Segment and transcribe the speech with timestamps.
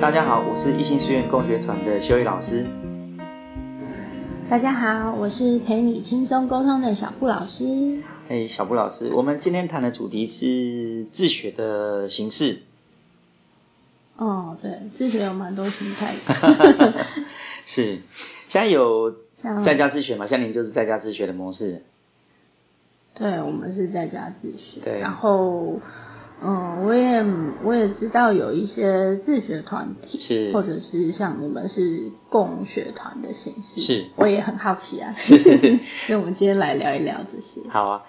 [0.00, 2.64] 大家好，我是一心书院共学团的修宇老师。
[4.48, 8.02] 大家好，我是陪你轻松沟通的小布老师。
[8.30, 12.60] 哎，小布老师，我们今天谈的主题是自学的形式。
[14.16, 16.14] 哦，对，自学有蛮多形态。
[17.66, 17.98] 是，
[18.48, 19.14] 现在有
[19.62, 20.26] 在家自学嘛？
[20.26, 21.82] 像您就是在家自学的模式。
[23.12, 24.80] 对，我们是在家自学。
[24.82, 25.78] 对，然后。
[26.42, 27.24] 嗯，我也
[27.62, 35.36] 我也知道有一些自学团体，是或者是像你们是共学团的形式，是，我也很好奇啊，是，
[36.06, 37.68] 所以我们今天来聊一聊这些。
[37.68, 38.02] 好啊，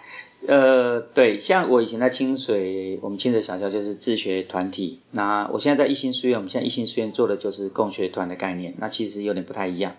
[0.48, 9.98] 呃，对，像我以前在清水，我们清水小校就是自学团体，那我现在在一心书院，我们现在一心书院做的就是共学团的概念，那其实有点不太一样。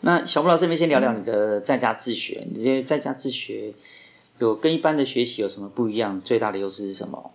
[0.00, 3.74] 那小布老师，这边先聊聊你的在家自学，你觉得在家自学
[4.38, 6.22] 有跟一般的学习有什么不一样？
[6.22, 7.30] 最大的优势是什么？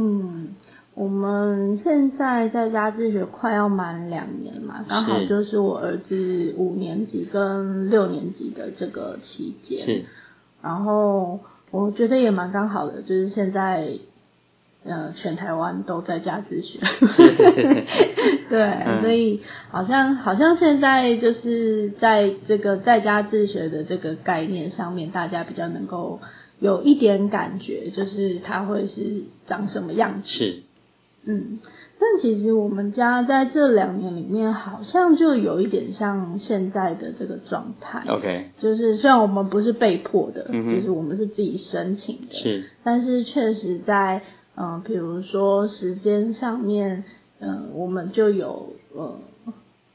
[0.00, 0.54] 嗯，
[0.94, 9.78] 我们现在在家自学快要满两年嘛，刚好就是我儿子五年级跟六年级的这个期间。
[9.78, 10.04] 是。
[10.62, 13.90] 然后我觉得也蛮刚好的，就是现在，
[14.84, 16.78] 呃，全台湾都在家自学。
[17.06, 17.86] 是是是。
[18.48, 26.20] 对，所以好像好像现在就是在这个在家自学的这个概念上面，大家比较能够。
[26.60, 30.28] 有一点感觉，就是它会是长什么样子？
[30.28, 30.62] 是，
[31.24, 31.58] 嗯，
[31.98, 38.04] 但其实我们家在这两年里面，好像就有一点像现在的这个状态。
[38.08, 44.22] OK，就是虽然我们不是被迫的，就是我们是自己申请的，是，但是确实在，
[44.54, 47.04] 嗯，比如说时间上面，
[47.38, 49.18] 嗯，我们就有，呃，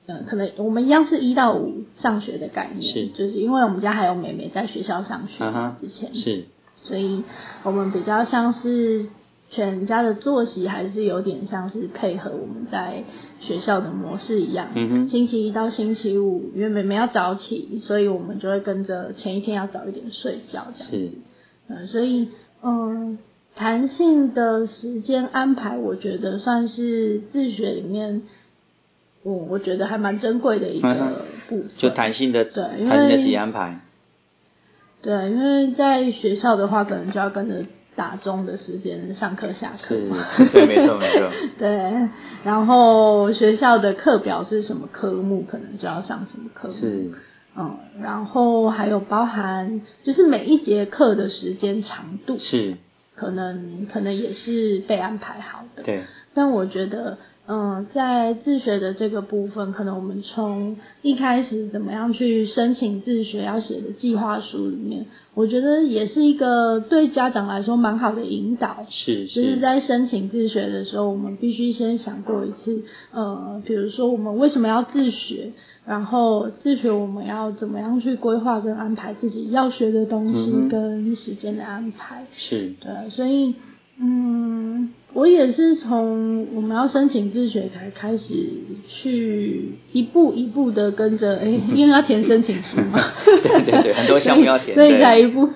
[0.07, 5.43] 嗯，可能我们一样是一到五上学的概念，是，就是因为我们家还有妹妹在学校上学
[5.79, 6.15] 之前。
[6.15, 6.45] 是。
[6.87, 7.23] 所以，
[7.63, 9.05] 我们比较像是
[9.49, 13.03] 全家的作息，还是有点像是配合我们在
[13.39, 14.69] 学校的模式一样。
[14.75, 15.09] 嗯哼。
[15.09, 20.67] 星期一到星期五，因为妹妹要早起，所以我们就会跟着前一天要早一点睡觉。
[20.73, 21.11] 是。
[21.67, 22.29] 嗯，所以
[22.61, 23.17] 嗯，
[23.55, 28.23] 弹性的时间安排，我觉得算是自学里面，
[29.23, 30.93] 我我觉得还蛮珍贵的一个
[31.47, 31.69] 部分。
[31.77, 33.79] 就弹性的，对，弹性的时间安排。
[35.05, 37.63] 对，因为在学校的话，可能就要跟着
[37.95, 39.77] 打钟的时间上课下课。
[39.77, 40.09] 是，
[40.51, 41.29] 对，没错没错。
[41.59, 42.09] 对，
[42.43, 46.73] 然后学校的课表是什么科目，可能就要上什么科目。
[46.73, 47.11] 是，
[47.55, 52.75] 嗯，然后还有包含，就是每一节课的时间长度，是，
[53.15, 55.83] 可能可能也是被安排好的。
[55.83, 56.01] 对，
[56.33, 57.19] 但我觉得。
[57.47, 68.87] 嗯，在自学的这个部分，可能我们从一开始怎么样去申请自学要写的计划书里面，我觉得也是一个对家长来说蛮好的引导。
[68.89, 69.43] 是是。
[69.43, 75.51] 就是在申请自学的时候，我们必须先想过一次，呃，比如说我们为什么要自学，
[75.85, 82.25] 然后自学我们要怎么样去规划跟安排自己要学的东西跟时间的安排。
[82.35, 82.73] 是。
[82.81, 83.53] 对，所以。
[83.97, 88.49] 嗯，我也是从我们要申请自学才开始
[88.87, 95.49] 去一步一步的跟着，哎， 因为要填申请书嘛， 对对对，很多项目要填，所以才一步，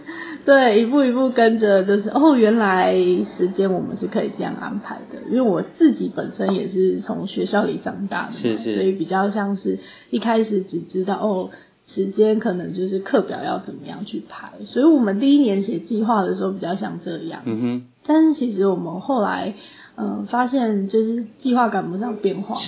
[0.45, 2.94] 对，一步一步跟着，就是哦，原来
[3.38, 9.79] 时间我们是可以这样安排的，因为我自己本身也是从学校里长大的，是是，所以比较像是
[10.09, 11.50] 一开始只知道哦。
[11.91, 17.41] 时间可能就是课表要怎么样去排，所以我们第一年写计划的时候比较像这样。
[17.45, 17.81] 嗯哼。
[18.09, 19.53] 但是其实我们后来，
[19.95, 22.55] 嗯，发现就是计划赶不上变化。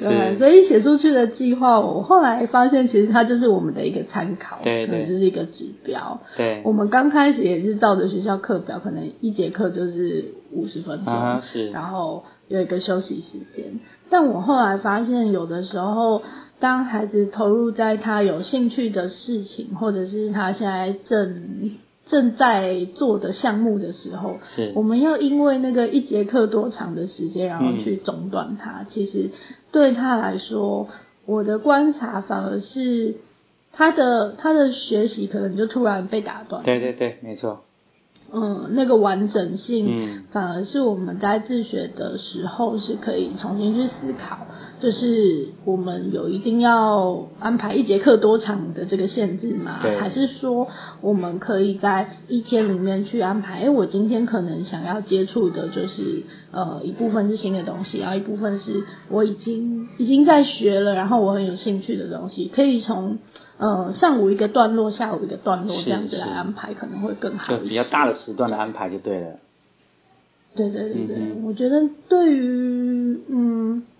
[0.00, 6.20] 对，所以写出去的计划，我后来发现其实它就是我们的一个参考，对对，就是一个指标。
[6.36, 6.60] 对。
[6.64, 11.70] 我们刚开始也是照着学校课表，可能一节课就是五十分钟，是。
[11.70, 13.78] 然后有一个休息时间，
[14.10, 16.22] 但我后来发现有的时候。
[16.60, 21.72] 当孩子投入在他有兴趣的事情，或者是他现在正
[22.12, 28.84] 正在做的项目的时候，是我们要因为那个一节课多长的时间，然后去中断他。
[28.92, 29.30] 其实
[29.72, 30.88] 对他来说，
[31.24, 33.14] 我的观察反而是
[33.72, 36.62] 他的他的学习可能就突然被打断。
[36.62, 37.62] 对对对，没错。
[38.30, 44.46] 嗯，那个完整性反而是我们在自学的时候是可以重新去思考。
[44.82, 49.78] 就是我们有一定要安排一节课多长的这个限制吗？
[50.00, 50.66] 还是说
[51.00, 53.60] 我们可以在一天里面去安排？
[53.60, 63.18] 哎，我今天可能想要接触的就是呃一部分是新的东西，然后一部分是我已经已经在学了，然后我很有兴趣的东西，可以从
[63.58, 67.56] 呃上午一个段落，下午一个段落这样子来安排，可能会更好。
[67.56, 69.36] 就比较大的时段的安排就对了。
[70.54, 73.51] 对对对对，我觉得对于嗯，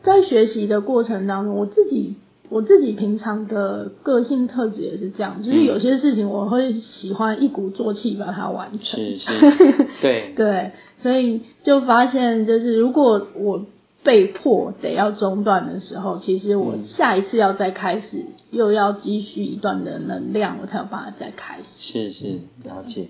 [0.03, 2.15] 在学习的过程当中，我自己
[2.49, 9.01] 我自己平常的个性特质也是这样，就是有些事情我会喜欢一鼓作气把它完成。
[9.01, 9.31] 是是，
[10.03, 10.73] 对对，
[11.03, 13.65] 所以就发现就是如果我
[14.03, 21.65] 被迫得要中断的时候，其实我下一次要再开始，又要积蓄一段的能量，我才有办法再开始。
[21.79, 23.09] 是是，了解。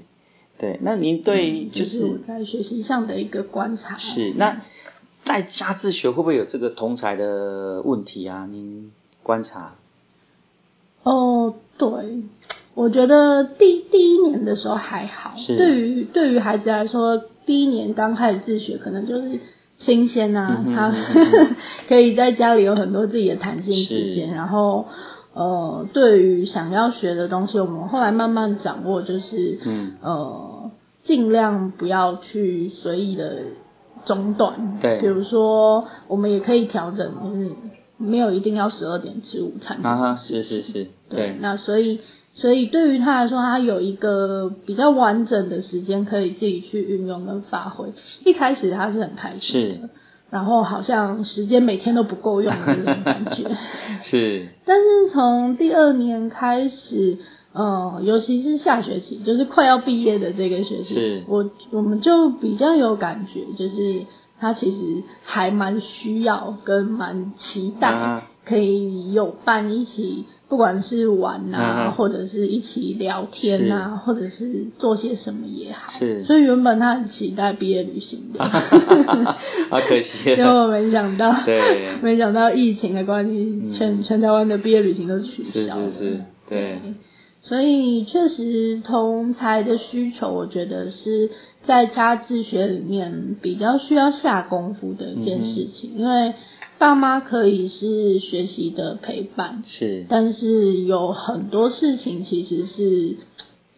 [0.59, 3.97] 对，那您对就是我在学习上的一个观察。
[3.97, 4.61] 是，那
[5.25, 8.47] 在家自学会不会有这个同才的问题啊？
[8.51, 8.93] 您
[9.23, 9.75] 观察？
[11.03, 11.89] 哦，对，
[12.75, 15.35] 我觉得第第一年的时候还好。
[15.37, 15.57] 是。
[15.57, 19.41] 对于对于孩子来说，第一年刚开始自学，可能就是
[19.79, 20.95] 新鲜啊，他
[21.89, 24.87] 可以在家里有很多自己的弹性时间，然后。
[25.35, 30.71] 呃，对于想要学的东西，我们后来慢慢掌握，就是嗯呃，
[31.05, 33.39] 尽量不要去随意的
[34.05, 34.79] 中断。
[34.81, 37.53] 对，比如说，我们也可以调整，就是
[37.97, 39.79] 没有一定要十二点吃午餐。
[39.85, 41.37] 啊哈，是是是，对。
[41.41, 42.01] 那所以，
[42.35, 47.93] 所以对于他来说，他有一个比较完整的时间可以自己去运用跟发挥。
[48.25, 49.89] 一开始他是很开心的。
[50.31, 53.51] 然后好像时间每天都不够用的那种感觉，
[54.01, 54.49] 是。
[54.65, 57.19] 但是从第二年开始，
[57.53, 64.03] 呃，尤其是下学期，就是快要毕业的这个学期，我我们就比较有感觉，就是
[64.41, 70.25] 他其实还蛮需要跟蛮期待，可以有伴一起。
[70.49, 76.25] 不管是玩啊，或者是一起聊天啊，或者是做些什么也好，是。
[76.25, 78.45] 所以原本他很期待毕业旅行的，
[79.71, 86.21] 好 可惜， 结果没想到，对，没想到疫情的关系，全全台湾的毕业旅行都取消了，是是是，
[86.51, 86.79] 对。
[87.43, 91.31] 所以确实同才的需求，我觉得是
[91.67, 96.35] 在家自学里面比较需要下功夫的一件事情，因为。
[96.79, 103.15] 爸妈可以是学习的陪伴，是，但是有很多事情其实是，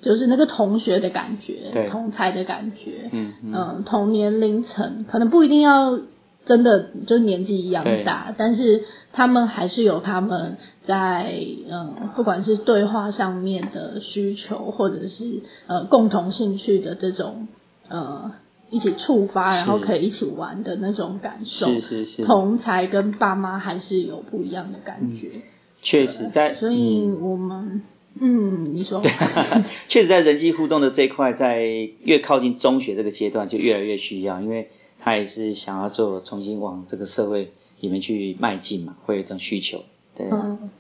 [0.01, 6.01] 就是那个同学的感觉，同才的感觉，嗯嗯，同年龄层可能不一定要
[6.47, 10.57] 真的就年纪一样大，但是他们还是有他们
[10.87, 11.35] 在
[11.71, 17.49] 嗯，不管是对话上面的需求，或者是呃共同兴趣的这种
[17.89, 18.33] 呃。
[18.71, 22.25] 一起触发，然后可以一起玩的那种感受，是是是。
[22.25, 25.43] 同才跟爸妈还是有不一样的感觉。
[25.81, 27.83] 确实，在所以我们，
[28.19, 29.13] 嗯，你说对，
[29.87, 31.63] 确实，在人际互动的这一块，在
[32.03, 39.85] 越靠近中学这个阶段，就越来越需要，因为他也是想要做重新往这个社会里面去迈进嘛，会有一种需求，
[40.17, 40.29] 对。
[40.31, 40.71] 嗯，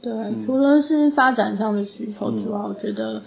[0.00, 3.22] 对，除了是发展上的需求之外，我觉得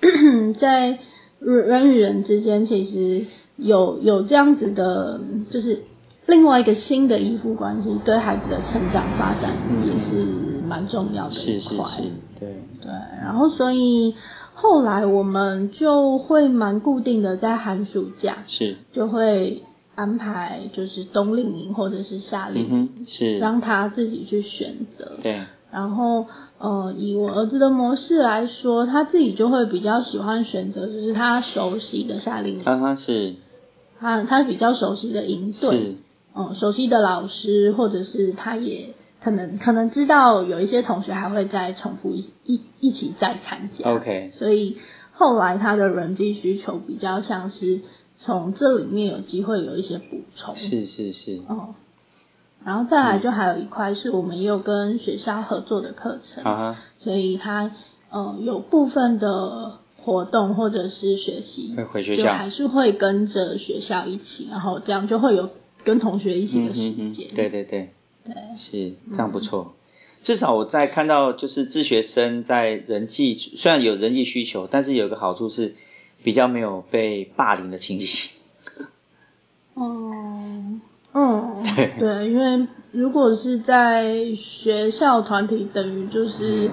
[0.60, 0.98] 在。
[1.42, 3.24] 人与人之间其实
[3.56, 5.18] 有有这样子的，
[5.50, 5.84] 就是
[6.26, 9.56] 另外一个新的依附关系，对孩子的成长发展
[9.86, 10.26] 也是
[10.68, 11.42] 蛮重要的一块。
[11.42, 12.02] 是是是，
[12.38, 12.92] 对对。
[13.22, 14.14] 然后所以
[14.52, 19.62] 后来我们就会蛮固定的在寒暑假是就会
[20.00, 25.18] 安排就是冬令营或者是夏令营，是让他自己去选择。
[25.22, 26.26] 对，然后。
[26.62, 32.62] 呃，以我儿子的模式来说，他自己就会比较喜欢选择，就是他熟悉的夏令营。
[32.66, 33.36] 啊哈，是。
[33.98, 35.70] 他他比较熟悉的营队。
[35.70, 35.94] 是。
[36.36, 38.92] 嗯，熟悉的老师，或者是他也
[39.24, 43.90] 可能可能知道有一些同学还会再重复一一一起再参加。
[43.90, 44.30] OK。
[44.34, 44.76] 所以
[45.12, 47.80] 后来他的人际需求比较像是
[48.20, 50.54] 从这里面有机会有一些补充。
[50.56, 51.40] 是是是。
[51.48, 51.74] 哦。
[52.64, 57.72] 然后再来就还有一块是我们也有跟学校合作的课程，所以他
[58.10, 65.48] 呃有部分的活动或者是学习会，回学校还是会跟着学校一起，然后这样就会有
[65.84, 67.28] 跟同学一起的时间。
[67.34, 67.94] 对对对，
[68.26, 69.72] 对，是这样不错。
[70.22, 75.76] 至少我在看到就是自学生在人际虽然有人际需求，但是有个好处是
[76.22, 78.30] 比较没有被霸凌的情形。
[79.74, 80.80] 哦。
[81.12, 81.64] 嗯，
[81.98, 86.70] 对，因为如果是在学校团体，等于就是，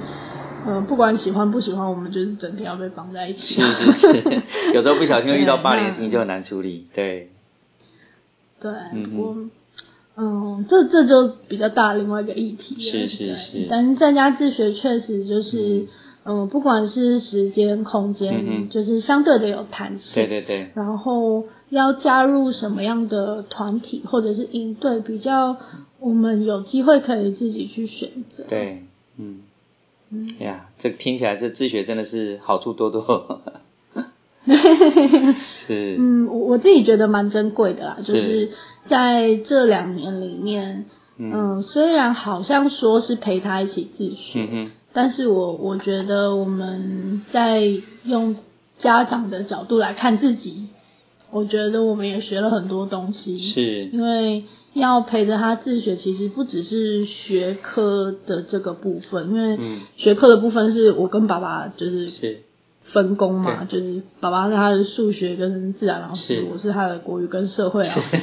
[0.68, 3.40] 嗯，不管喜欢不喜欢，我们就是整天要被绑在一起。
[3.46, 4.44] 是是是，
[4.76, 6.86] 有时候不小心遇到霸凌的事情就很难处理。
[6.94, 7.32] 对，
[8.62, 8.72] 对，
[9.18, 9.36] 我，
[10.18, 12.80] 嗯，这这就比较大另外一个议题。
[12.80, 15.58] 是是是，但是在家自学确实就是。
[15.58, 15.88] 嗯，
[16.52, 20.14] 不管是时间、空间，就是相对的有弹性。
[20.14, 20.72] 对对对。
[20.76, 25.58] 然后要加入什么样的团体或者是应对，比较
[26.00, 28.44] 我们有机会可以自己去选择。
[28.48, 28.84] 对，
[29.18, 29.42] 嗯。
[30.12, 30.36] 嗯。
[30.40, 33.42] 呀，这听起来这自学真的是好处多多。
[35.68, 35.98] 是。
[36.00, 38.52] 嗯，我我自己觉得蛮珍贵的啦，就是
[38.86, 40.86] 在这两年里面，
[41.18, 47.64] 嗯，虽然好像说是陪他一起自学，嗯但是我我觉得我们在
[48.04, 48.36] 用
[48.80, 50.68] 家长的角度来看自己，
[51.32, 53.86] 我觉得我们也学了很多东西，是。
[53.86, 54.44] 因为。
[54.74, 59.58] 要陪着他自学，其实不只是学科的这个部分，因为
[59.96, 62.12] 学科的部分是我跟爸爸就是
[62.94, 68.18] 分工嘛，就是爸爸是他的数学跟自然老师，我是他的国语跟社会老师，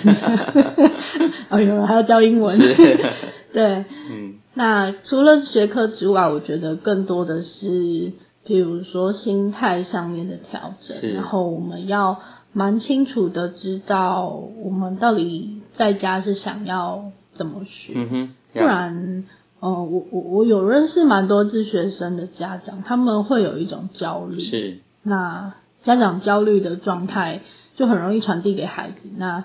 [1.49, 2.59] 哎呦， 还要教英文，
[3.53, 8.13] 对，嗯，那除了学科之外，我觉得更多的是，
[8.45, 12.21] 比如说心态上面的调整，然后我们要
[12.53, 14.29] 蛮清楚的知道
[14.63, 15.61] 我们到底。
[15.77, 17.95] 在家是想要怎么学？
[18.53, 19.25] 不然，
[19.65, 24.39] 呃，我我我有认识蛮多自学生的家长，他们会有一种焦虑。
[24.39, 24.81] 是。
[25.03, 25.55] 那
[25.85, 27.41] 家长焦虑的状态
[27.75, 29.09] 就很容易传递给孩子。
[29.17, 29.45] 那，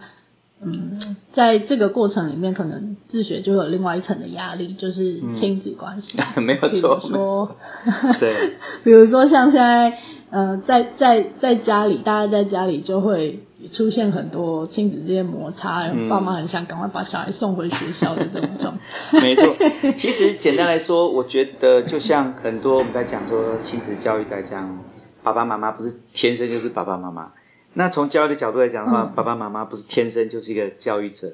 [0.61, 6.17] 嗯，在这个过程里面，可能自学就有另外一层的压力，就是亲子关系。
[6.41, 7.55] 没有错。
[8.19, 8.57] 对。
[8.83, 9.97] 比如说像现在，
[10.31, 13.39] 呃，在在在家里，大家在家里就会。
[13.73, 19.19] 出现很多亲子之间摩擦，爸妈很想赶快把小孩送回学校的这种状态。
[19.19, 19.55] 没错，
[19.97, 24.83] 其实简单来说，我觉得就像很多我们在讲说亲子教育来讲，
[25.23, 27.33] 爸爸妈妈不是天生就是爸爸妈妈。
[27.73, 31.33] 那从教育的角度来讲的话，爸爸妈妈不是天生就是一个教育者。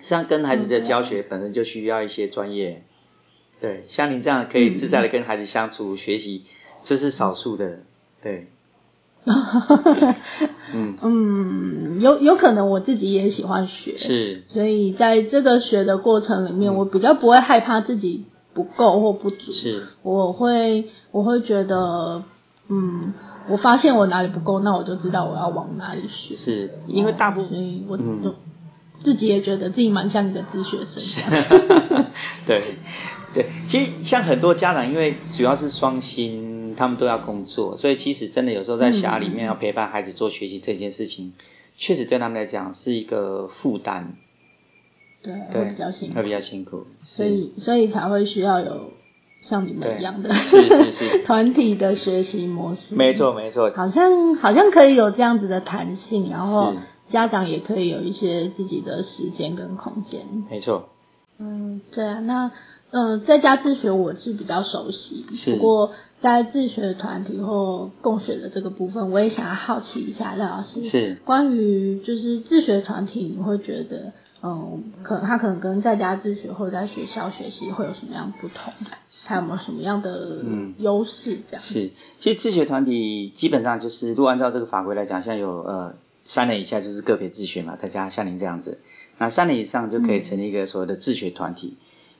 [0.00, 2.82] 像，跟孩子的教学本身就需要一些专业。
[3.60, 6.44] 对，像您这样可以自在的跟孩子相处学习，
[6.82, 7.80] 这是少数的。
[8.22, 8.48] 对。
[10.74, 10.96] 嗯。
[11.02, 22.22] 嗯，有有可能我自己也喜欢学，是，所以在这个学的过程里面，我比较不会害怕自己不够或不足，是，我会我会觉得，
[22.68, 23.12] 嗯，
[23.48, 28.34] 我发现我哪里不够，那我就知道我要往哪里学，是因为大部分，所以我就
[29.02, 31.24] 自己也觉得自己蛮像一个自学生，
[32.46, 32.76] 对
[33.34, 36.55] 对，其实像很多家长，因为主要是双薪。
[36.76, 41.32] 他们都要工作，所以其实真的有时候在家里面要陪伴孩子做学习这件事情，
[41.76, 44.14] 确实对他们来讲是一个负担。
[45.22, 46.14] 对，会比较辛苦。
[46.14, 46.86] 会比较辛苦。
[47.02, 48.90] 所以，所以才会需要有
[49.48, 52.94] 像你们一样的是是是 团体的学习模式。
[52.94, 53.70] 没错没错。
[53.70, 56.74] 好像好像可以有这样子的弹性，然后
[57.10, 60.20] 家长也可以有一些自己的时间跟空间。
[60.48, 60.90] 没错。
[61.38, 62.52] 嗯，对啊，那
[62.90, 65.92] 嗯，在家自学我是比较熟悉，不过。
[66.20, 78.72] 在自学团体或共学的这个部分，我也想要好奇一下廖老师，是关于就是自学团体，你会觉得，嗯，可能他可能跟在家自学或者在学校学习会有什么样不同？
[79.28, 80.42] 还有没有什么样的
[80.78, 81.38] 优势？
[81.50, 88.78] 这样是，其实自学团体基本上就是，如果按照这个法规来讲，现在有呃三年以下就是个别自学嘛，再加像您这样子，
[89.18, 91.76] 那三年以上就可以成立一个所谓的自学团体，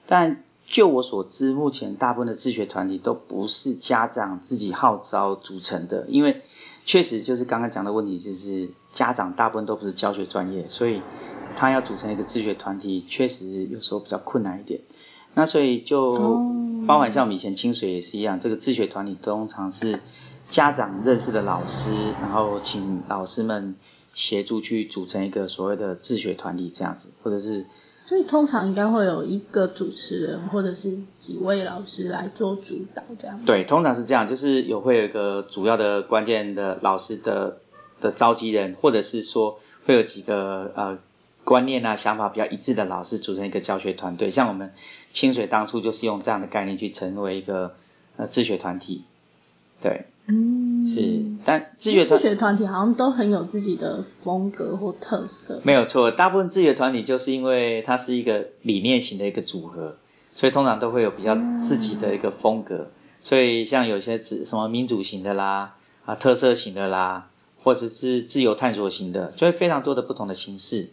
[0.06, 0.42] 但。
[0.66, 6.42] 就我所知，目前大部分的自学团体都不是家长自己号召组成的，因为
[6.84, 11.02] 确实就是刚刚讲的问题，就是家长大部分都不是教学专业，所以
[11.54, 14.80] 他要组成一个自学团体，确实有时候比较困难一点。
[15.34, 16.42] 那所以就
[16.88, 20.00] 包含像我们以前清水也是一样，这个自学团体通常是
[20.48, 23.76] 家长认识的老师，然后请老师们
[24.14, 27.66] 协助去组成一个所谓的自学团体这样子，或者是。
[28.08, 33.44] 所以通常应该会有一个主持人或者是几位老师来做主导，这样。
[33.44, 37.58] 对，通常是这样，就是有会有一个主要的关键的老师的
[38.00, 40.98] 的召集人，或者是说会有几个呃
[41.44, 44.30] 观念啊想法比较一致的老师组成一个教学团队。
[44.30, 44.72] 像我们
[45.12, 47.74] 清水当初就是用这样的概念去成为一个
[48.16, 49.02] 呃自学团体，
[49.80, 50.06] 对。
[50.28, 55.60] 嗯，是，但自学团自学团体好像都很有自己的风格或特色。
[55.62, 59.96] 没有错，大部分自学团体就是因为它是一个理念型的一个组合，
[60.34, 61.36] 所以通常都会有比较
[61.68, 62.88] 自己的一个风格。
[63.22, 67.28] 所以像有些指什么民主型的啦，啊特色型的啦，
[67.62, 70.90] 或者是自由探索型的，就会非常多的不同的形式。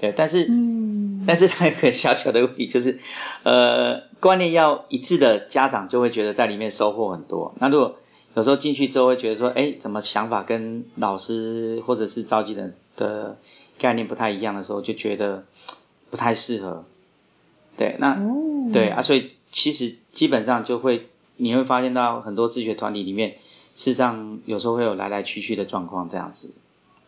[0.00, 3.00] 对，但是，嗯，但是它有个小小的问题，就是
[3.42, 7.52] 呃观念要一致的家长就会觉得在里面收获很多。
[7.58, 7.96] 那如果
[8.34, 13.36] 有时候进去之后会觉得说，哎，怎么想法跟老师或者是召集人的
[13.78, 15.44] 概念不太一样的时候，就觉得
[16.10, 16.84] 不太适合。
[17.76, 18.20] 对，那
[18.72, 23.38] 对啊，所以其实基本上就会你会发现到很多自学团体里面，
[23.74, 26.52] 事实上有时候会有来来去去的状况这样子。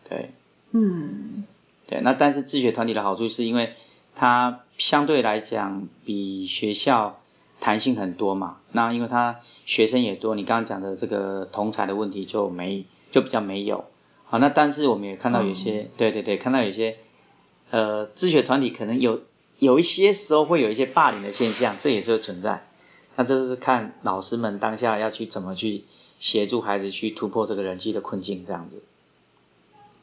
[0.09, 0.31] 对，
[0.71, 1.45] 嗯，
[1.87, 3.73] 对，那但是自学团体的好处是因为
[4.15, 7.20] 它相对来讲比学校。
[7.61, 13.85] 弹性很多嘛，那因为他学生也多，你刚刚讲的这个同才的问题就没就比较没有。
[14.25, 16.97] 好，那但是我们也看到有些，对对对，看到有些
[17.69, 19.21] 呃自学团体可能有
[19.59, 22.67] 有一些时候会有一些霸凌的现象，这也是存在。
[23.15, 25.83] 那这是看老师们当下要去怎么去
[26.19, 28.81] 协助孩子去突破这个人际的困境，这样子。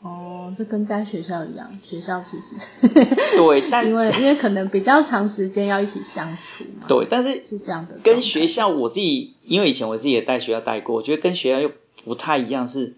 [0.00, 2.96] 哦，这跟在学校一样，学校其实
[3.36, 6.86] 对， 但因为因为可能比较长时间要一起相处嘛。
[6.86, 7.98] 对，但是是这样的。
[8.04, 11.72] 跟学校我自己，因为以前我自己也带学校带过，我觉得跟学校又
[12.04, 12.94] 不太一样，是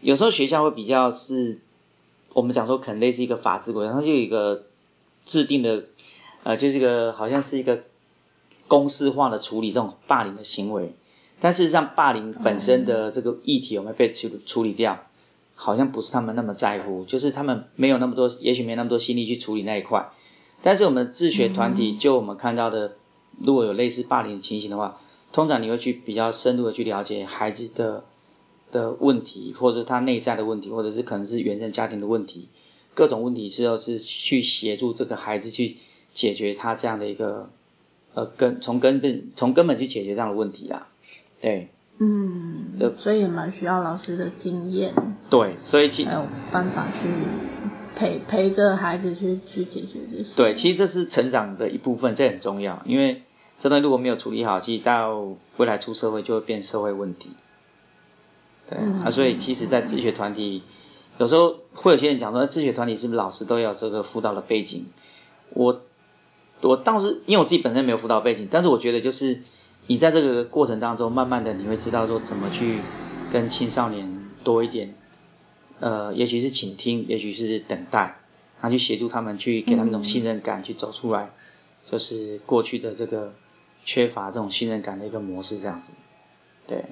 [0.00, 1.60] 有时候学校会比较是，
[2.32, 4.64] 我们讲说可能类似一个法治国家，它就有一个
[5.26, 5.84] 制定的，
[6.42, 7.80] 呃，就是一个好像是一个
[8.66, 10.94] 公式化的处理这种霸凌的行为，
[11.42, 15.04] 但事实上霸凌本身的这个议题有没有被处处理掉？
[15.62, 20.08] 好像不是他们那么在乎，就是他们没有那么多，也许没那么多心力去处理那一块。
[20.62, 22.92] 但是我们自学团体，就我们看到的，
[23.38, 24.98] 如果有类似霸凌的情形的话，
[25.34, 28.04] 通常你会去比较深入的去了解孩子的
[28.72, 32.48] 的问题，或者他内在的问题，或者是可能是原生家庭的问题，
[32.94, 35.76] 各种问题之后是去协助这个孩子去
[36.14, 37.50] 解决他这样的一个
[38.14, 40.88] 呃根从根本从根本去解决这样的问题啊，
[41.42, 41.68] 对。
[42.02, 44.94] 嗯，所以也蛮需要老师的经验。
[45.28, 47.08] 对，所以其还有办法去
[47.94, 50.34] 陪陪着孩子去去解决这些。
[50.34, 52.80] 对，其实这是成长的一部分，这很重要。
[52.86, 53.20] 因为
[53.58, 57.32] 这段如果没有处理好，其实到未来出社会就会变社会问题。
[58.70, 60.62] 对啊，所以其实，在自学团体，
[61.18, 64.86] 有时候会有些人讲说，自学团体是不是老师都要这个辅导的背景？
[65.52, 65.82] 我
[66.62, 69.40] 我倒是因为我自己本身没有辅导背景，但是我觉得就是。
[69.90, 72.78] 你在这个过程当中，慢慢的你会知道说怎么去
[73.32, 74.94] 跟青少年多一点，
[75.80, 78.14] 呃，也许是倾听，也许是等待，
[78.60, 81.30] 然后去协助他们，去给他们一种信任感，去走出来，
[81.90, 83.32] 就是过去的这个
[83.84, 85.90] 缺乏这种信任感的一个模式这样子，
[86.68, 86.84] 对。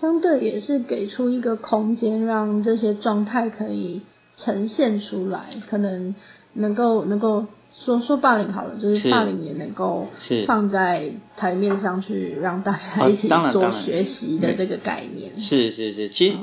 [0.00, 4.00] 相对也是给出一个空间，让这些状态可以
[4.38, 6.14] 呈现出来，可能
[6.54, 7.44] 能够能够。
[7.82, 10.06] 说说霸凌好了，就是霸凌也能够
[10.46, 15.38] 放在台面上去让大家一起做学习的这个概念。
[15.38, 16.36] 是是是，其实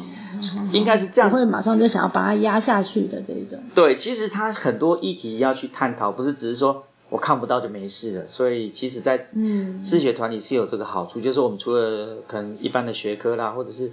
[0.71, 1.29] 应该是这样。
[1.29, 3.63] 不会马上就想要把它压下去的这种。
[3.75, 8.25] 对，其实它很多议题要去探讨，不是只是说我看不到就没事了。
[8.29, 9.27] 所以其实，在
[9.83, 13.91] 自学团体是有这个好处，就是我们除了可能一般的学科啦，或者是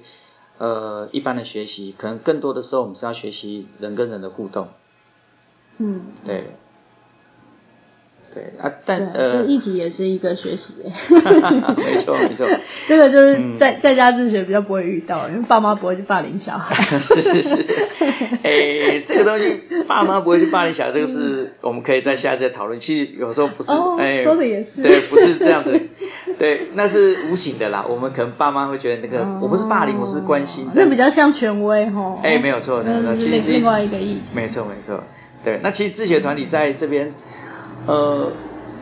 [0.57, 4.69] 呃一般的学习，可能更多的时候我们是要学习人跟人的互动。
[5.77, 6.57] 嗯，对。
[8.35, 10.75] 对啊，但呃，这议题也是一个学习
[11.77, 12.45] 没错 没错，
[12.89, 16.99] 这个就是在在家自学比较不会遇到，因为爸妈不会去霸凌小孩。
[16.99, 17.57] 是 是是，
[18.43, 22.81] 哎，这个东西爸妈不会去霸凌小孩，这个是我们可以在下次再讨论。
[22.81, 23.71] 其实有时候不是，
[24.01, 25.81] 哎，说的也是，对，不是这样子，
[26.37, 27.87] 对，那是无形的啦。
[27.89, 32.19] 我们可能爸妈会觉得那个我不是霸凌，我是关心，那比较像权威吼。
[32.25, 34.23] 哎，没有错，那其实是另外一个意义。
[34.35, 35.05] 没错没错，
[35.45, 37.13] 对，那其实自学团体在这边。
[37.87, 38.33] 呃，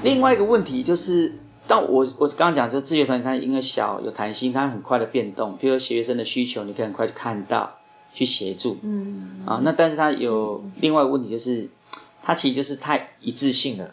[0.03, 1.33] 另外一个问题就是，
[1.67, 7.79] 但我我刚刚讲，就自学团体它因为小有弹性，它很快的变动，比如学生的需求，你可以很快就看到，
[8.15, 8.79] 去协助。
[8.83, 9.43] 嗯。
[9.47, 11.69] 啊，那但是它有另外一个问题就是，
[12.23, 13.91] 它其实就是太一致性了。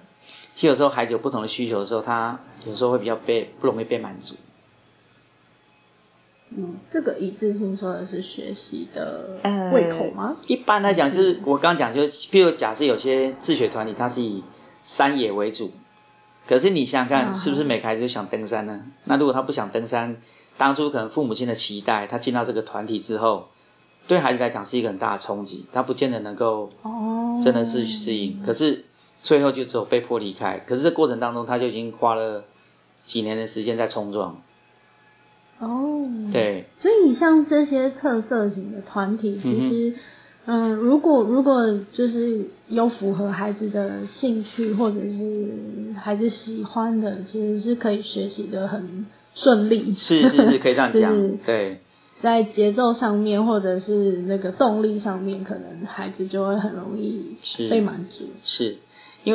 [0.55, 4.35] 其实有时候孩子有不同的需求的时候，他有时候会比较被不容易被满足。
[6.49, 9.39] 嗯，这个一致性说的是学习的
[9.71, 10.35] 胃口吗？
[10.47, 14.43] 一般来讲，就是我刚刚讲，就是譬如假设有些自学团体，它是以
[14.83, 15.71] 山野为主，
[16.47, 18.81] 可是你想想看，是不是每个孩子都想登山呢？
[19.03, 20.17] 那如果他不想登山，
[20.57, 23.49] 当初可能父母亲的期待，他进到这个团体之后，
[24.07, 26.71] 对孩子来讲是一个很大的冲击，他不见得能够
[27.43, 28.41] 真的是适应。
[28.43, 28.85] 可是
[29.21, 30.59] 最后就只有被迫离开。
[30.65, 32.45] 可是这过程当中，他就已经花了
[33.03, 34.41] 几年的时间在冲撞。
[35.59, 36.65] 哦，对。
[36.79, 39.89] 所以你像这些特色型的团体，其实。
[39.89, 39.99] 嗯，
[40.75, 49.93] 如果如果就是有符合孩子的兴趣或者是孩子喜欢的，其实是可以学习的很顺利。
[49.95, 51.37] 是是是，可以这样讲。
[51.45, 51.79] 对，
[52.21, 57.37] 在节奏上面或者是那个动力上面，可能孩子就会很容易
[57.69, 58.25] 被满足。
[58.43, 58.77] 是。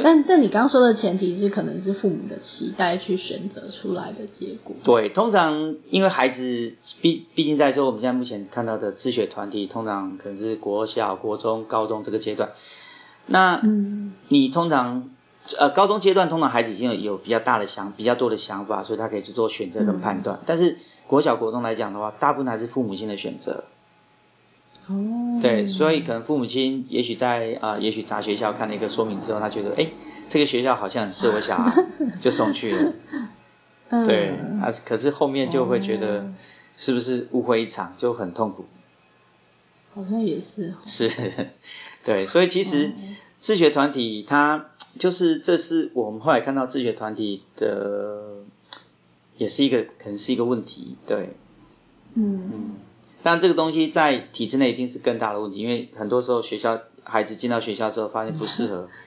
[0.02, 4.74] 但但你刚刚说的前提是可能是父母的期待去选择出来的结果。
[4.82, 12.50] 对，通常因为孩子毕毕竟在说我们现在目前看到的自学团体，通常可能是国小、国中、高中这个阶段。
[13.26, 13.62] 那
[14.28, 15.10] 你通常
[15.58, 20.40] 呃高中阶段通常孩子已经有有比较大的想比较多的想法，所以他可以去做选择跟判断。
[20.46, 23.64] 但是国小、国中来讲的话，大部分还是父母亲的选择。
[24.86, 29.90] 哦，对，所以可能父母亲也许在啊，也许杂学校看了一个说明之后，他觉得哎，
[30.28, 31.84] 这个学校好像很适合小孩，
[32.20, 32.92] 就送去了。
[34.04, 36.32] 对，啊，可是后面就会觉得
[36.76, 38.66] 是不是误会一场，就很痛苦。
[39.94, 40.74] 好像也是。
[40.84, 41.10] 是，
[42.04, 42.92] 对，所以其实
[43.38, 44.66] 自学团体它
[44.98, 48.42] 就是这是我们后来看到自学团体的，
[49.38, 51.30] 也是一个可能是一个问题，对，
[52.14, 52.50] 嗯。
[52.52, 52.70] 嗯，
[53.24, 58.88] 但这个东西在体制内一定是更大的问题，因为很多时候学校孩子进到学校之后发现不适合。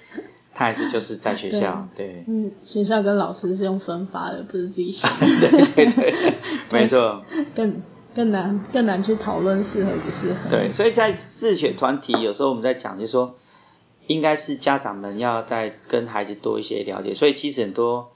[0.59, 5.07] 他还是就是在学校，对，嗯，学校跟老师是用分发的，不是自己选。
[5.39, 6.33] 对对对，
[6.71, 7.23] 没错。
[7.55, 7.83] 更
[8.15, 10.49] 更难更难去讨论适合不适合。
[10.49, 13.35] 对，所以在自学团体，有时候我们在讲，就是说，
[14.07, 17.13] 应该是家长们要再跟孩子多一些了解。
[17.13, 18.09] 所以其实很多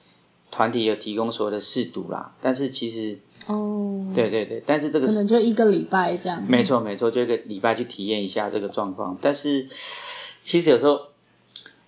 [0.50, 6.44] 团体有提供所谓的试读啦，但是其实哦，对对对，但是这个可能就一个礼拜这样。
[6.48, 9.18] 没错没错，就一个礼拜去体验一下这个状况。
[9.22, 9.68] 但是
[10.44, 11.12] 其实有时候。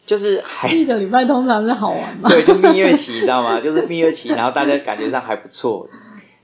[0.05, 2.27] 就是还一个礼拜通常是好玩嘛？
[2.27, 3.61] 对，就蜜月期，你知道吗？
[3.63, 5.87] 就是蜜月期，然后大家感觉上还不错。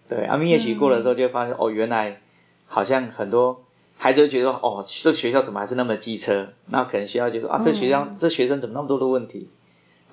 [0.08, 2.22] 对，啊，蜜月期过了之后，就会发现哦，原来
[2.68, 3.64] 好像很多
[3.98, 6.54] 孩子觉得哦，这个学校怎么还是那么机车？
[6.70, 9.50] 那可能学校就说啊，这学校这学生怎么那么多的问题？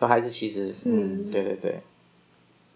[0.01, 1.83] 说还是其实嗯，对对对，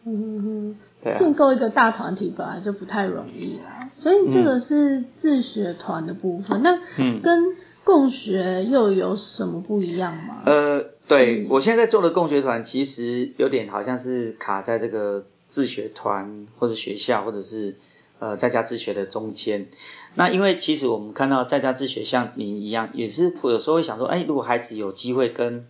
[0.07, 6.63] 嗯，对，建构一个大团体本来就不太容易啦，所以这个是自学团的部分。
[6.63, 10.43] 那嗯，跟共学又有什么不一样吗？
[10.45, 17.77] 呃，对我现在在做的共学团，其实有点好像是卡在这个自学团或者学校或者是
[18.19, 19.69] 呃在家自学的中间。
[20.15, 25.65] 那因为其实我们看到在家自学像您一样，也是有时候会想说，哎，如果孩子有机会跟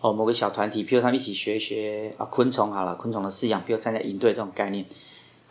[0.00, 4.86] 哦某个小团体，譬如他们一起学学啊昆虫好了，昆虫的饲养，比如参加营队这种概念。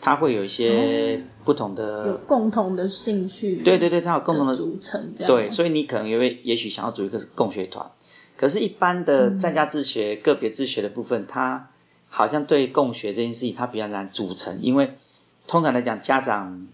[0.02, 7.92] 他会有一些不同的，有共同的兴趣，对对对，他有共同的组成，对，所以你可能也会也许想要组一个共学团，
[8.36, 11.70] 可是，一般的在家自学、个别自学的部分，他
[12.10, 14.92] 好像对共学这件事情，他比较难组成，因为
[15.48, 16.68] 通常来讲，家长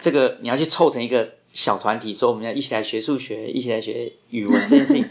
[0.00, 5.04] 这个你要去凑成一个小团体，说我们要一起来学数学，一起来学语文这件事情。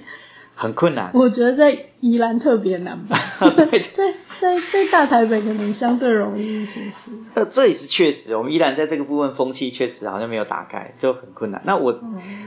[0.55, 3.17] 很困难，我觉得在宜兰特别难吧。
[3.55, 6.91] 对， 在在在大台北可能相对容易一些。
[7.35, 11.61] 这这也是确实，我们宜兰在这个部分风气确实好像没有打开，就很困难。
[11.65, 11.99] 那我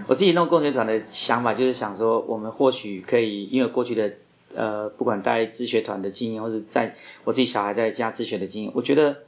[0.07, 4.13] 我自己弄共学团的想法就是想说，我们或许可以，因为过去的
[4.55, 6.95] 呃，不管带自学团的经验，或者在
[7.25, 9.19] 我自己小孩在家自学的经验，我觉得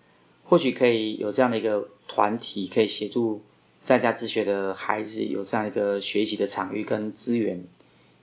[0.45, 3.43] 或许可以有这样的一个团体，可以协助
[3.85, 7.65] 在家自学的孩子有这样一个学习的场域跟资源。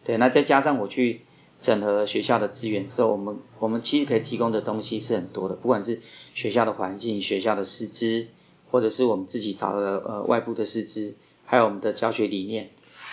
[0.04, 1.22] 对，那再加上我去
[1.62, 6.02] 整合学校的资源之后，我们我们其实可以提供的东西是很多的，不管是
[6.34, 8.28] 学校的环境、学校的师资，
[8.72, 12.70] 或者是我们自己找的呃外部的师资，还有我们的教学理念，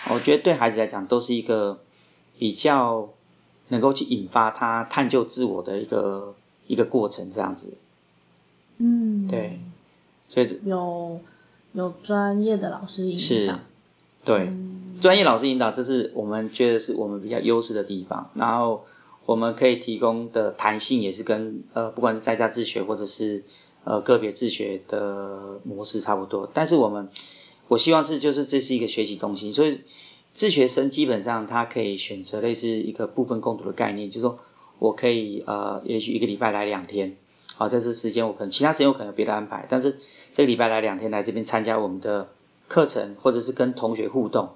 [0.09, 1.79] 我觉得对孩子来讲都是一个
[2.37, 3.09] 比较
[3.67, 6.35] 能够去引发他探究自我的一个
[6.67, 7.73] 一个过程，这样子。
[8.77, 9.59] 嗯，对，
[10.29, 11.19] 所以有
[11.73, 13.59] 有专业的老师引导，
[14.23, 14.51] 对。
[15.01, 18.29] 专业老师引导，这是我们觉得是我们比较优势的地方。
[18.33, 18.85] 然后
[19.25, 23.43] 我们可以提供的弹性也是跟呃，不管是在家自学或者是
[23.83, 26.49] 呃个别自学的模式差不多。
[26.53, 27.09] 但是我们
[27.67, 29.81] 我希望是就是这是一个学习中心，所以
[30.33, 34.39] 自学生基本上他可以选择类似一个部分共读的概念，就是说
[34.79, 37.17] 我可以呃，也许一个礼拜来两天，
[37.55, 39.97] 好，这是时间我可能其他时间我可能有别的安排，但是
[40.33, 42.27] 这个礼拜来两天来这边参加我们的
[42.67, 44.49] 课程，或者是跟同学互动。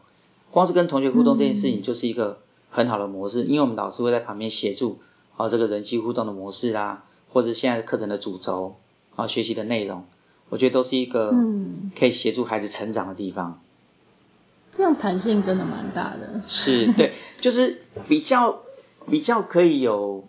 [0.51, 2.39] 光是跟同学互动这件事情就是一个
[2.71, 4.99] 很好的模式，因为我们老师会在旁边协助
[5.37, 8.75] 啊这个人际互动的模式啊，或者现在课程的主轴
[9.15, 10.05] 啊学习的内容，
[10.49, 11.33] 我觉得都是一个
[11.97, 13.59] 可以协助孩子成长的地方。
[14.75, 16.41] 这样弹性真的蛮大的。
[16.47, 18.61] 是，对，就是比较
[19.09, 20.23] 比较可以有，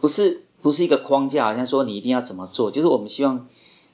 [0.00, 3.46] 不是不是一个框架，好像说你一定要怎么做，就是我们希望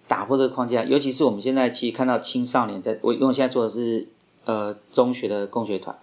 [0.06, 4.08] 打破这个框架，尤其是我们现在其实看到青少年在，我因为我现在做的是。
[4.50, 5.98] 呃，中学的共学团，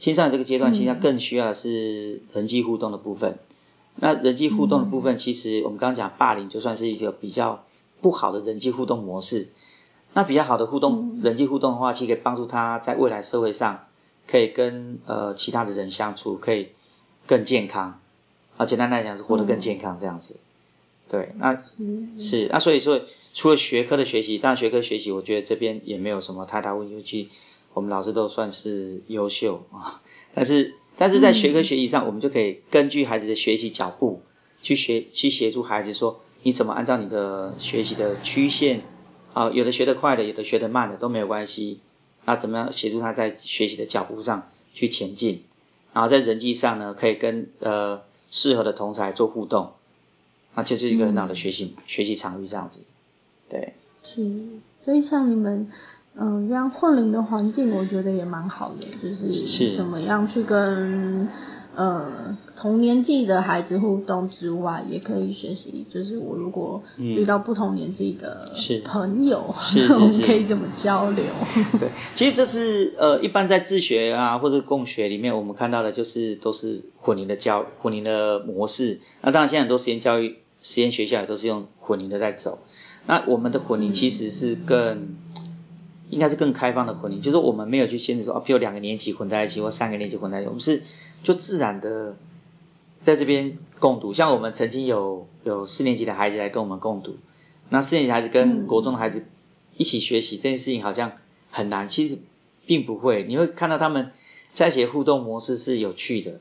[0.00, 3.38] 青少年这个阶段，其实更需要的是人际互动的部分。
[3.94, 7.64] 那人际互动的部分，其实我们刚刚讲霸凌，就算是一个比较
[8.00, 9.50] 不好的人际互动模式。
[10.14, 13.84] 那比较好的互动，人际互动的话，其实可以帮助他在未来社会上，
[14.26, 16.70] 可以跟呃其他的人相处，可以
[17.28, 18.00] 更健康。
[18.56, 20.40] 啊，简单来讲是活得更健康这样子。
[21.08, 21.62] 对，那
[22.18, 23.00] 是那所以说，
[23.34, 27.28] 除了学科的学习，当然学科学习，我觉得这边也没有什么太大问题。
[27.74, 30.02] 我们老师都算是优秀啊，
[30.34, 34.20] 但是但是在学科学习上，我们就可以根据孩子的学习脚步
[34.60, 38.82] 去学去协助孩子说，你怎么按照你的学习的曲线
[39.32, 41.80] 啊，有的学得快的，有的学得慢的都没有关系，
[42.26, 45.44] 那怎么样协助他在学习的脚步上去前进，
[45.94, 49.72] 然后在人际上呢，可以跟呃适合的同才做互动，
[50.54, 52.80] 那就是一个很好的学习学习场域这样子，
[53.48, 53.72] 对。
[54.04, 55.72] 是，所以像你们。
[56.18, 61.28] 嗯，这样混龄的环境，我觉得也蛮好的，就是怎么样去跟。
[61.74, 65.86] 呃，同年纪的孩子互动之外，也可以学习。
[65.90, 68.52] 就是我如果遇到不同年纪的
[68.84, 69.54] 朋友，
[69.94, 71.24] 我们可以怎么交流？
[71.80, 79.00] 对，其实这是呃，一般在自学啊或者共学里面，我们看到的就是都是混龄的教混龄的模式。
[79.22, 82.58] 那当然，现在很多实验教育、实验学校也都是用混龄的在走。
[83.06, 85.16] 那我们的混龄其实是更，
[86.12, 90.84] 应该是更开放的混龄，就是我们没有去限制说，啊，比如两个年级混在一起，或三个年级混在一起，我们是。
[91.24, 92.16] 就自然的
[93.04, 97.16] 在这边共读，像我们曾经有有四年级的孩子来跟我们共读，
[97.68, 99.24] 那四年级孩子跟国中的孩子
[99.76, 101.12] 一起学习这件事情好像
[101.52, 102.18] 很难，其实
[102.66, 104.10] 并不会，你会看到他们
[104.52, 106.40] 在一起互动模式是有趣的，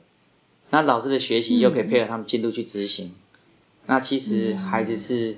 [0.72, 3.12] 那老师的学习又可以配合他们进度去执行，
[3.86, 5.38] 那其实孩子是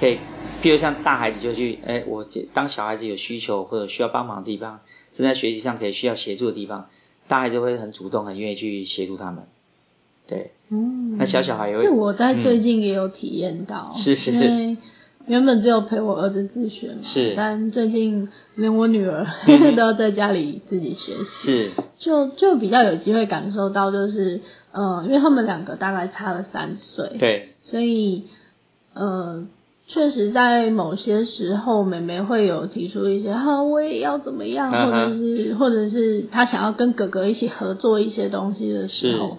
[0.00, 0.18] 可以，
[0.62, 4.80] 譬如像大孩子就去，哎，我当小孩子有需求或者需要帮忙的地方，
[5.12, 6.86] 正在学习上可以需要协助的地方。
[7.28, 9.44] 大孩子会很主动，很愿意去协助他们，
[10.26, 10.52] 对。
[10.70, 11.16] 嗯。
[11.18, 11.84] 那小小孩也会。
[11.84, 13.92] 就我在最近也有体验到。
[13.94, 14.44] 是是是。
[14.44, 14.76] 因为
[15.26, 17.02] 原本只有陪我儿子自学嘛。
[17.02, 17.34] 是。
[17.36, 19.26] 但最近连我女儿
[19.76, 21.30] 都要在家里自己学习。
[21.30, 21.70] 是。
[21.98, 24.40] 就就比较有机会感受到，就是
[24.72, 27.16] 嗯，因为他们两个大概差了三岁。
[27.18, 27.50] 对。
[27.62, 28.24] 所以，
[28.94, 29.46] 呃。
[29.92, 39.38] 确实，在某些时候，妹妹会有提出一些哈，我也要怎么样，或者是或者是她想要跟哥哥一起合作一些东西的时候，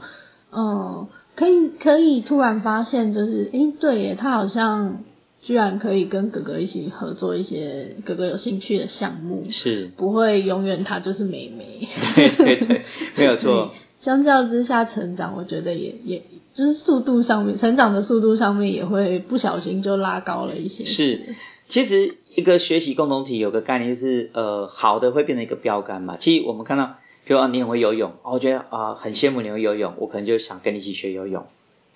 [0.51, 5.03] 嗯，可以可以突然发现，就是诶，对耶，他好像
[5.41, 9.89] 居然可以跟哥哥一起合作一些哥哥有兴趣的项目，是。
[9.95, 12.81] 不会永远他就是妹妹，对对对，
[13.15, 13.71] 没有错。
[14.03, 16.23] 相较之下，成长我觉得也也
[16.55, 20.85] 就是速度上面，成长的速度上面也会不小心就拉高了一些。
[20.85, 21.35] 是，
[21.69, 26.17] 其实一个学习共同体有个概念就是，呃，好的会变成一个标杆嘛。
[26.17, 31.45] 其实我们看到，比如啊，你很会游泳，我觉得啊很羡慕你会游泳，我可能就想跟你一起学游泳。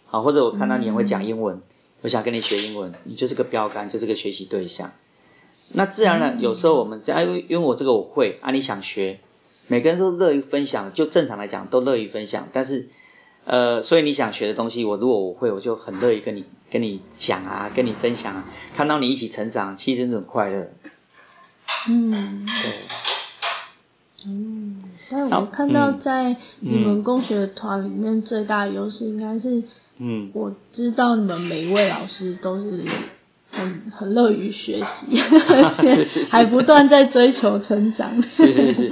[0.06, 1.62] 好，或者我看到你很会讲英文，
[2.02, 4.92] 我想跟你学英文，你就是个标杆，就是个学习对象。
[5.74, 9.20] 那自然呢，有时候我们在因为因为我这个我会啊，你想学。
[9.68, 12.48] 每个人都乐于分享，就正常来讲都乐于分享。
[12.54, 12.88] 但是，
[13.46, 18.46] 呃，所以你想学的东西，我如果我会，我就很乐意跟你跟你讲啊，跟你分享啊。
[18.76, 20.68] 看到你一起成长，其实真的很快乐。
[21.90, 22.46] 嗯。
[22.46, 22.72] 对。
[24.28, 29.62] 嗯，但我看到在你们工学团里面最大的优势应该是，
[30.00, 32.86] 嗯，我知道你们每一位老师都是
[33.52, 38.24] 很很乐于学习， 还不断在追求成长。
[38.30, 38.92] 是是是。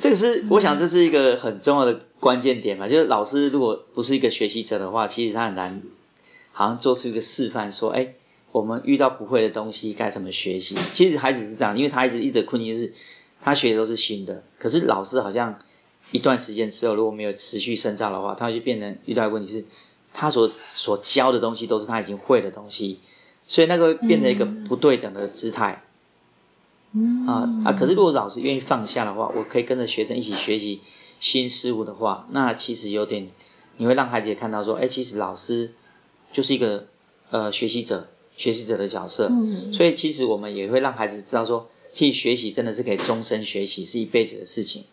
[0.00, 5.82] 这个是我想这是一个很重要的关键点嘛，就是老师如果不是一个学习者的话，其实他很难，
[6.52, 8.14] 好像做出一个示范，说，哎，
[8.50, 10.74] 我们遇到不会的东西该怎么学习。
[10.94, 12.94] 其实孩子是这样，因为他一直一直困境是
[13.42, 15.58] 他学的都是新的，可是老师好像
[16.12, 19.64] 一段时间之后如果没有持续深造的话，他就变成遇到问题是，
[20.14, 23.00] 他所所教的东西都是他已经会的东西，
[23.46, 25.82] 所以那个变成一个不对等的姿态。
[27.26, 27.72] 啊啊！
[27.72, 30.80] 可是如果老师愿意放下的话，我可以跟着学生一起学习
[31.20, 33.28] 新事物的话，那其实有点
[33.76, 35.72] 你会让孩子也看到说，哎，其实老师
[36.32, 36.86] 就是一个
[37.30, 39.28] 呃学习者，学习者的角色。
[39.30, 39.72] 嗯。
[39.72, 44.84] 所以其实我们也会让孩子知道说，其实学习真的是可以终身学习，是一辈子的事情。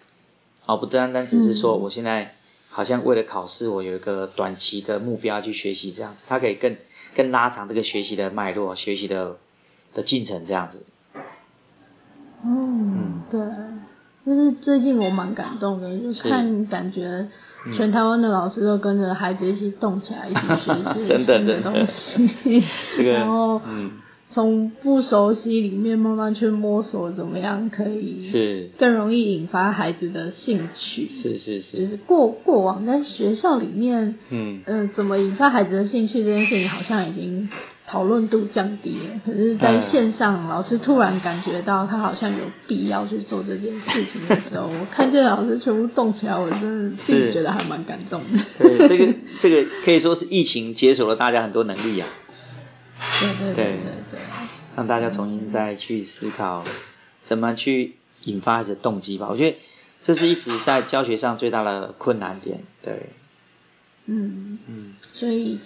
[0.68, 2.36] 哦，不单单只是说我现在
[2.70, 6.76] 好像为了考试，我有一个短期的目标去学习这样子，他可以更
[7.16, 9.38] 更拉长这个学习的脉络，学习的
[9.96, 10.86] 的进程这样子。
[12.46, 13.40] 嗯，对，
[14.26, 17.28] 就是最近我蛮感动的，就看感觉
[17.76, 22.64] 全台湾的老师都跟着孩子一起动起来，一起学习新的东西，
[23.04, 23.60] 然后
[24.30, 28.70] 从不熟悉里面慢慢去摸索，怎么样可以是。
[28.78, 34.62] 更容易引发孩子的兴趣，是是是，就是过过往在学校里面，嗯。
[34.66, 37.50] 嗯，怎么引发孩子的兴趣这件事情，好像已经。
[37.90, 48.44] 讨论度降低了，可是在线上，老师突然感觉到他好像有必要去做这件事情的时候， 我看见老师全部动起来，我真的是觉得还蛮感动的。
[48.60, 52.10] 对，这个这个可以说是疫情解锁了大家很多能力啊。
[53.22, 54.20] 对对对对对。
[54.76, 56.66] 让大家重新再去思考
[57.24, 57.96] 怎么去
[58.26, 59.58] 引发孩子的动机吧，我觉得
[60.04, 62.60] 这是一直在教学上最大的困难点。
[62.84, 63.12] 对。
[64.08, 64.94] 嗯嗯。
[65.14, 65.60] 所以。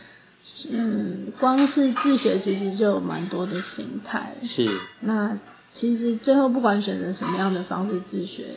[0.69, 4.35] 嗯，光是自学其实就有蛮多的形态。
[4.43, 4.67] 是。
[4.99, 5.37] 那
[5.73, 8.47] 其实最后不管选择什么样的方式自学，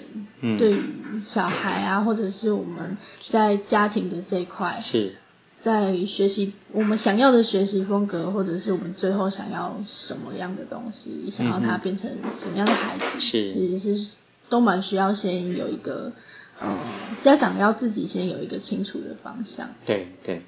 [0.40, 0.82] 嗯，对于
[1.28, 2.96] 小孩啊，或者是我们
[3.30, 5.14] 在家庭的这一块，是，
[5.62, 12.10] 在学习我们想要的学习风格，或者是我们最后想要什么样的东西，想要他变成
[12.42, 14.06] 什么样的孩子，是其实是
[14.48, 16.12] 都蛮需要先有一个，
[16.60, 16.76] 呃，
[17.22, 19.70] 家长要自己先有一个清楚的方向。
[19.86, 20.42] 对对，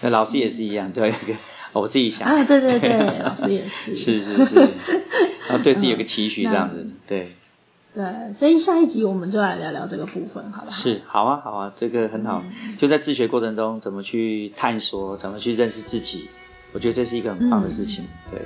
[0.00, 1.14] 那老师也是一样，对，
[1.72, 4.54] 我自己想啊，对对对，老师也是，是是是，
[5.48, 7.32] 然后对自己有个期许这样子，对。
[7.92, 8.04] 对，
[8.38, 10.70] 所以下一集我们就来聊聊这个部分，好吧？
[10.70, 12.44] 是，好啊，好啊，这个很好。
[12.78, 16.28] 就在自学过程中，怎么去探索，怎么去认识自己，
[16.72, 18.04] 我觉得这是一个很棒的事情。
[18.30, 18.40] 对。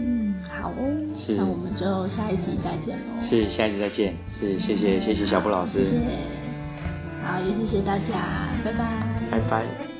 [0.00, 1.14] 嗯，好哦。
[1.14, 1.34] 是。
[1.36, 3.20] 那我们就下一集再见喽。
[3.22, 4.14] 是，下一集再见。
[4.28, 5.78] 是，谢谢，谢谢小布老师。
[5.78, 6.06] 谢谢。
[7.24, 8.84] 好，也谢谢大家，拜拜。
[9.30, 9.91] 拜拜。